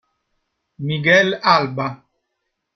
Miguel 0.79 1.37
Alba 1.43 1.87